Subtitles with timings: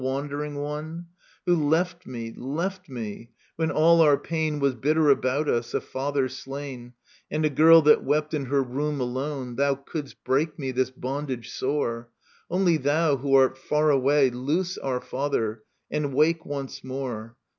[0.01, 1.05] Wandering One?
[1.45, 6.27] Who left me, left me, when all our pain Was bitter about us, a father
[6.27, 6.93] slain,
[7.29, 9.57] And a girl that wept in her room alone.
[9.57, 12.09] Thou couldst break me this bondage sore,
[12.49, 15.61] Only thou, who art hx away, Loose our father,
[15.91, 17.37] and wake once more.